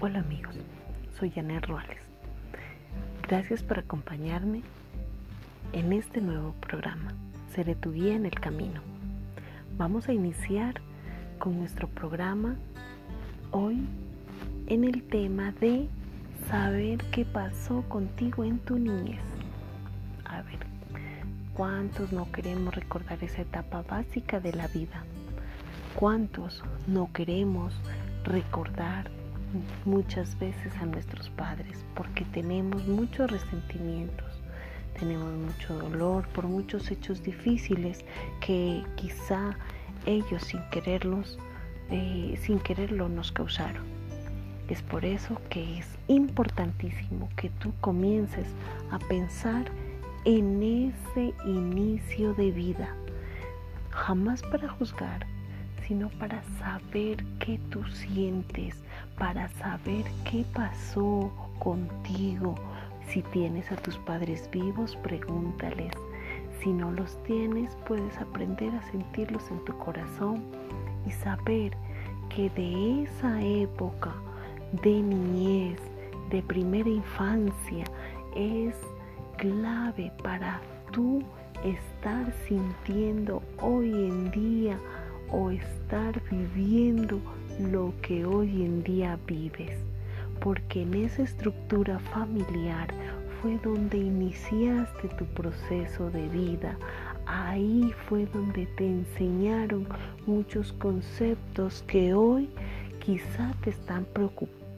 [0.00, 0.54] Hola amigos,
[1.18, 1.98] soy Janet Ruales.
[3.26, 4.62] Gracias por acompañarme
[5.72, 7.14] en este nuevo programa.
[7.52, 8.80] Seré tu guía en el camino.
[9.76, 10.74] Vamos a iniciar
[11.40, 12.54] con nuestro programa
[13.50, 13.88] hoy
[14.68, 15.88] en el tema de
[16.48, 19.24] saber qué pasó contigo en tu niñez.
[20.26, 20.60] A ver,
[21.54, 25.02] ¿cuántos no queremos recordar esa etapa básica de la vida?
[25.96, 27.74] ¿Cuántos no queremos
[28.22, 29.17] recordar
[29.84, 34.26] muchas veces a nuestros padres porque tenemos muchos resentimientos,
[34.98, 38.04] tenemos mucho dolor por muchos hechos difíciles
[38.40, 39.56] que quizá
[40.06, 41.38] ellos sin quererlos,
[41.90, 43.84] eh, sin quererlo nos causaron.
[44.68, 48.46] Es por eso que es importantísimo que tú comiences
[48.90, 49.70] a pensar
[50.24, 52.94] en ese inicio de vida,
[53.90, 55.26] jamás para juzgar,
[55.88, 58.76] sino para saber qué tú sientes,
[59.18, 62.54] para saber qué pasó contigo.
[63.08, 65.92] Si tienes a tus padres vivos, pregúntales.
[66.60, 70.42] Si no los tienes, puedes aprender a sentirlos en tu corazón
[71.06, 71.72] y saber
[72.28, 74.12] que de esa época
[74.82, 75.80] de niñez,
[76.28, 77.84] de primera infancia,
[78.36, 78.74] es
[79.38, 80.60] clave para
[80.92, 81.22] tú
[81.64, 84.78] estar sintiendo hoy en día
[85.30, 87.20] o estar viviendo
[87.58, 89.72] lo que hoy en día vives,
[90.40, 92.88] porque en esa estructura familiar
[93.40, 96.76] fue donde iniciaste tu proceso de vida,
[97.26, 99.86] ahí fue donde te enseñaron
[100.26, 102.48] muchos conceptos que hoy
[103.04, 104.06] quizá te están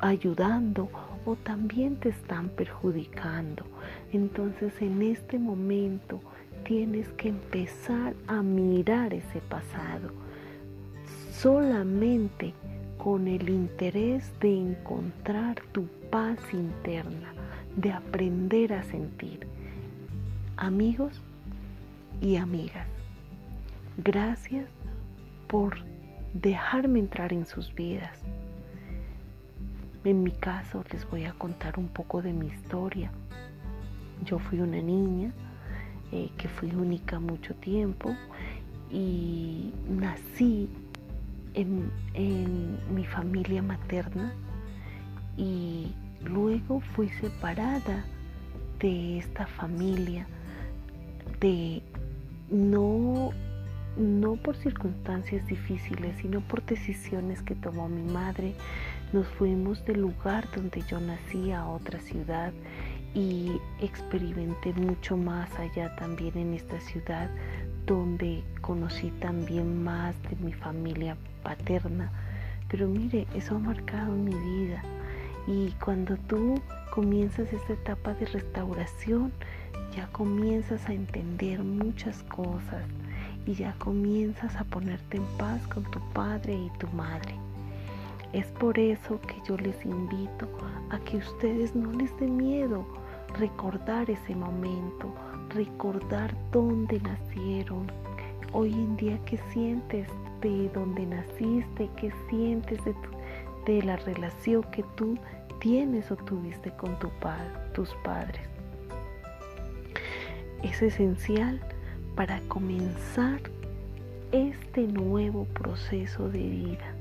[0.00, 0.88] ayudando
[1.24, 3.64] o también te están perjudicando.
[4.12, 6.20] Entonces en este momento
[6.64, 10.21] tienes que empezar a mirar ese pasado
[11.42, 12.54] solamente
[12.98, 17.34] con el interés de encontrar tu paz interna,
[17.76, 19.48] de aprender a sentir.
[20.56, 21.20] Amigos
[22.20, 22.86] y amigas,
[23.96, 24.68] gracias
[25.48, 25.78] por
[26.32, 28.20] dejarme entrar en sus vidas.
[30.04, 33.10] En mi caso les voy a contar un poco de mi historia.
[34.24, 35.32] Yo fui una niña
[36.12, 38.14] eh, que fui única mucho tiempo
[38.92, 40.68] y nací
[41.54, 41.90] en,
[42.94, 44.32] mi familia materna
[45.36, 45.92] y
[46.24, 48.04] luego fui separada
[48.80, 50.26] de esta familia
[51.40, 51.82] de
[52.50, 53.30] no
[53.96, 58.54] no por circunstancias difíciles, sino por decisiones que tomó mi madre.
[59.12, 62.52] Nos fuimos del lugar donde yo nací a otra ciudad
[63.14, 67.30] y experimenté mucho más allá también en esta ciudad
[67.86, 72.10] donde conocí también más de mi familia paterna.
[72.68, 74.82] Pero mire, eso ha marcado mi vida.
[75.46, 79.32] Y cuando tú comienzas esta etapa de restauración,
[79.94, 82.84] ya comienzas a entender muchas cosas
[83.44, 87.34] y ya comienzas a ponerte en paz con tu padre y tu madre.
[88.32, 90.48] Es por eso que yo les invito
[90.90, 92.86] a que ustedes no les dé miedo
[93.38, 95.12] recordar ese momento,
[95.50, 97.90] recordar dónde nacieron,
[98.52, 100.08] hoy en día qué sientes
[100.40, 102.80] de dónde naciste, qué sientes
[103.64, 105.16] de, la relación que tú
[105.60, 107.08] tienes o tuviste con tu
[107.72, 108.42] tus padres.
[110.62, 111.60] Es esencial
[112.16, 113.40] para comenzar
[114.32, 116.91] este nuevo proceso de vida.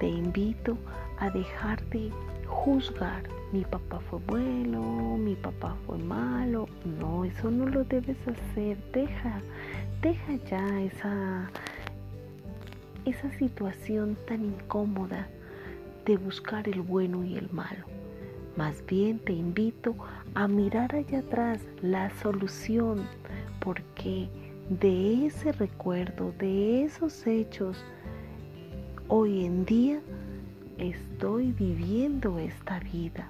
[0.00, 0.76] Te invito
[1.18, 2.10] a dejar de
[2.46, 3.22] juzgar
[3.52, 6.68] mi papá fue bueno, mi papá fue malo.
[7.00, 8.78] No, eso no lo debes hacer.
[8.92, 9.40] Deja,
[10.00, 11.50] deja ya esa,
[13.04, 15.26] esa situación tan incómoda
[16.06, 17.86] de buscar el bueno y el malo.
[18.56, 19.96] Más bien te invito
[20.34, 23.04] a mirar allá atrás la solución,
[23.58, 24.28] porque
[24.68, 27.84] de ese recuerdo, de esos hechos,
[29.12, 30.00] hoy en día
[30.78, 33.28] estoy viviendo esta vida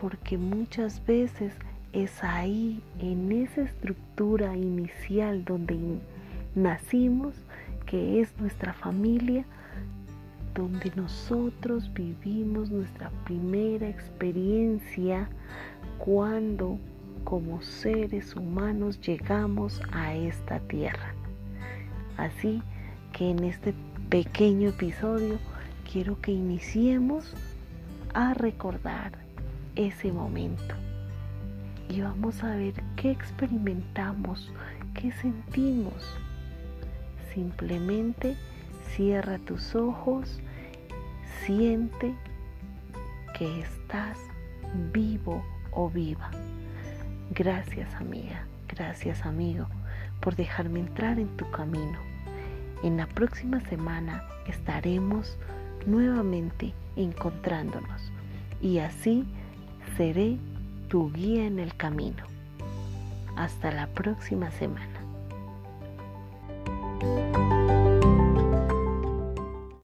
[0.00, 1.52] porque muchas veces
[1.92, 5.76] es ahí, en esa estructura inicial donde
[6.54, 7.34] nacimos,
[7.84, 9.44] que es nuestra familia,
[10.54, 15.28] donde nosotros vivimos nuestra primera experiencia
[15.98, 16.78] cuando
[17.24, 21.12] como seres humanos llegamos a esta tierra.
[22.16, 22.62] Así
[23.12, 23.74] que en este
[24.08, 25.38] pequeño episodio
[25.90, 27.34] quiero que iniciemos
[28.14, 29.12] a recordar
[29.76, 30.74] ese momento.
[31.90, 34.50] Y vamos a ver qué experimentamos,
[34.94, 36.16] qué sentimos.
[37.34, 38.34] Simplemente
[38.96, 40.40] cierra tus ojos,
[41.44, 42.14] siente
[43.38, 44.16] que estás
[44.90, 46.30] vivo o viva.
[47.30, 49.66] Gracias amiga, gracias amigo
[50.20, 52.07] por dejarme entrar en tu camino.
[52.82, 55.36] En la próxima semana estaremos
[55.86, 58.12] nuevamente encontrándonos
[58.60, 59.24] y así
[59.96, 60.38] seré
[60.88, 62.24] tu guía en el camino.
[63.36, 64.98] Hasta la próxima semana.